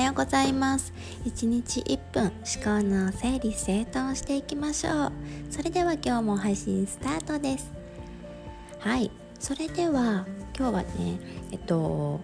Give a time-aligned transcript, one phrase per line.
[0.00, 0.94] はようございます。
[1.26, 2.32] 1日1分思
[2.64, 5.12] 考の整理整頓していきましょう。
[5.50, 7.70] それでは今日も配信スタートです。
[8.78, 9.10] はい。
[9.38, 10.24] それでは
[10.56, 11.20] 今日はね
[11.52, 12.18] えっと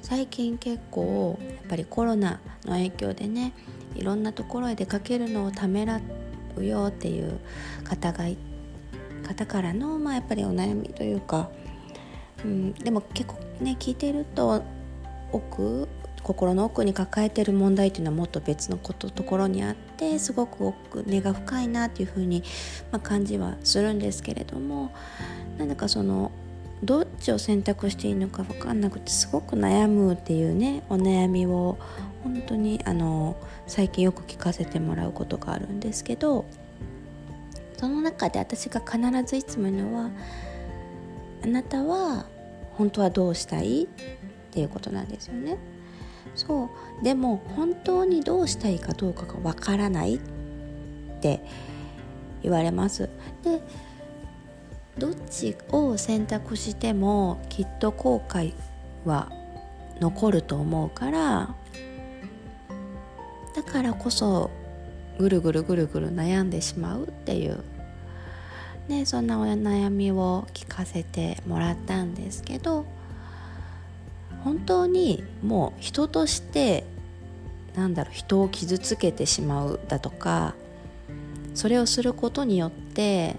[0.00, 3.52] 最近結構やっぱりコロナの影響でね
[3.94, 6.00] いろんなところへ出かけるのをためら
[6.56, 7.38] うよっていう
[7.84, 8.24] 方が
[9.22, 11.50] 方からの、まあ、やっぱりお悩みというか、
[12.44, 14.64] うん、でも結構ね聞いてると
[15.30, 15.88] 奥
[16.22, 22.42] 心の奥に抱えてる問題っていうのはもっと別のことところにあってすごく奥根が深いなっていうふうに、
[22.90, 24.92] まあ、感じはするんですけれども。
[25.58, 26.30] なんだかその
[26.82, 31.78] どっちを選択していいのか分かんなくてすごく悩むっていうねお悩みを
[32.24, 36.46] 本当にあの最近よく聞かせてもらうことがあるんですけど
[37.76, 40.10] その中で私が必ずいつも言うのは
[41.44, 42.24] あなたは
[42.72, 43.84] 本当はどうしたい？
[43.84, 43.86] っ
[44.50, 45.58] ていうことなんですよね。
[46.34, 50.18] そうでも本当にどうしたいかどうかがわからないっ
[51.20, 51.42] て
[52.42, 53.08] 言われます。
[53.44, 53.60] で
[54.98, 58.54] どっちを選択してもきっと後悔
[59.06, 59.30] は
[60.00, 61.54] 残ると思うから
[63.54, 64.50] だからこそ
[65.18, 67.64] ぐるぐるぐるぐる悩んでしまうっていう
[68.88, 72.84] ね、そんなお悩みを聞かせてもらったんですけど
[74.44, 76.84] 本当にもう人として
[77.74, 80.54] なんだろう人を傷つけてしまうだとか
[81.54, 83.36] それをすることによって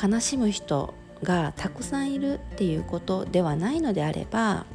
[0.00, 4.66] 悲しむ人がたくさんいるっていうことではないのであれば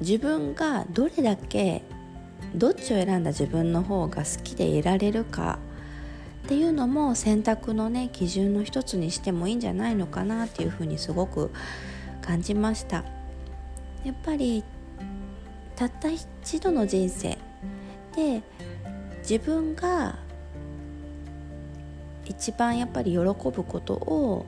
[0.00, 1.82] 自分がどれだけ
[2.54, 5.58] どっちを選んだ自分の方が好きでいられるか
[6.46, 11.50] っていうのも選択のね基準の一つにしてもいいんじゃないのかなっていうふうにすごく
[12.30, 13.02] 感じました。
[14.04, 14.62] やっぱり
[15.74, 17.36] たった一度の人生
[18.14, 18.40] で
[19.28, 20.16] 自分が
[22.24, 23.34] 一番やっぱり喜ぶ
[23.64, 24.46] ことを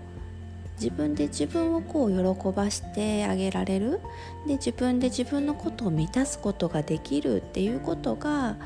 [0.81, 3.99] 自分で自分をこう喜ばしてあげられる。
[4.47, 8.56] で自分で自分のことを満たすことができるっていうことが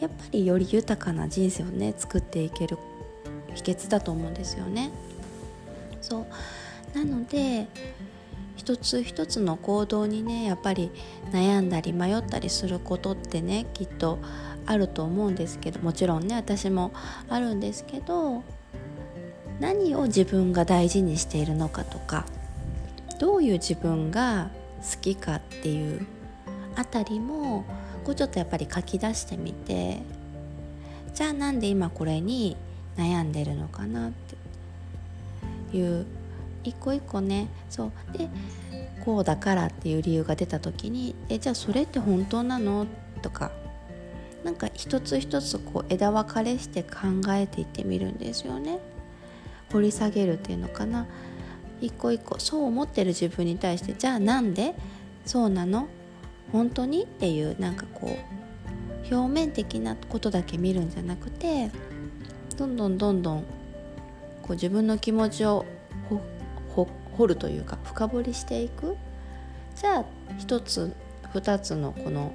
[0.00, 2.78] やっぱりより豊かな人生をね作っていける
[3.54, 4.92] 秘訣だと思うんですよね。
[6.00, 6.26] そう。
[6.96, 7.66] なので
[8.56, 10.90] 一つ一つの行動にねやっぱり
[11.30, 14.18] 悩んだり迷ったりすることってねきっと
[14.66, 16.92] あると思うんですけどもちろんね私も
[17.28, 18.42] あるんですけど
[19.60, 22.26] 何を自分が大事にしているのかとか
[23.18, 24.50] どういう自分が
[24.82, 26.06] 好きかっていう
[26.74, 27.64] あたりも
[28.04, 30.00] こうちょっとやっぱり書き出してみて
[31.14, 32.56] じゃあなんで今これに
[32.96, 34.12] 悩んでるのかなっ
[35.72, 36.06] ていう
[36.68, 37.48] 一個一個ね。
[37.70, 37.92] そう。
[38.16, 38.28] で
[39.04, 42.86] こうだからっていう理由が出た時にえじゃあそれって本当なの？
[43.22, 43.50] とか
[44.44, 46.98] なんか一つ一つこう枝分かれして考
[47.30, 48.78] えていってみるんですよね。
[49.72, 51.06] 掘り下げるっていうのかな。
[51.80, 54.74] 一個一個そう思ってる自分に対してじゃあなんで？
[55.24, 55.88] そうなの？
[56.52, 57.02] 本当に？
[57.02, 58.16] っていうなんかこ
[59.10, 61.70] う表面的なことだけ見るんじゃなくて
[62.56, 63.44] どんどんどんどん
[64.42, 65.64] こう自分の気持ちを
[66.84, 68.96] 掘るというか深掘りしていく。
[69.74, 70.04] じゃあ
[70.38, 70.94] 一つ
[71.32, 72.32] 二つのこの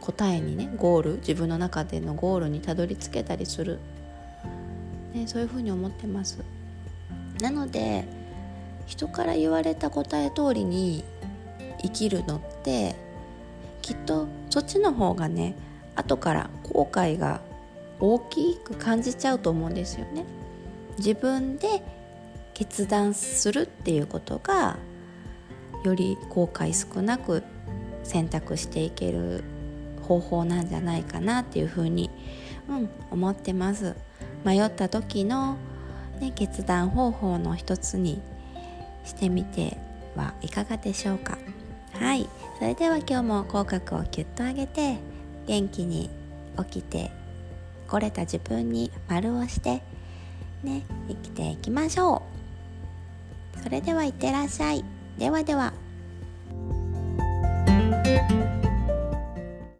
[0.00, 3.78] 答えにねゴール自分の中でのゴールにたどり着けたりする、
[5.14, 6.38] ね、そういうふうに思ってます。
[7.40, 8.04] なので
[8.86, 11.04] 人から言われた答え通りに
[11.82, 12.94] 生きるのって
[13.82, 15.54] きっとそっちの方がね
[15.96, 17.40] 後から後悔が
[17.98, 20.24] 大きく感じちゃうと思うんですよね。
[20.98, 21.82] 自分で
[22.60, 24.76] 決断するっていうことが
[25.82, 27.42] より後悔少なく
[28.02, 29.42] 選択していける
[30.02, 32.10] 方法なんじゃないかなっていうふうに、
[32.68, 33.96] うん、思ってます。
[34.44, 35.56] 迷った時の、
[36.20, 38.20] ね、決断方法の一つに
[39.06, 39.78] してみて
[40.14, 41.38] はいかがでしょうか。
[41.94, 42.28] はい
[42.58, 44.98] それでは今日も口角をキュッと上げて
[45.46, 46.10] 元気に
[46.58, 47.10] 起きて
[47.88, 49.82] 来れた自分に丸をして
[50.62, 52.39] ね生きていきましょう
[53.62, 54.84] それではいってらっしゃい。
[55.18, 55.72] ではでは。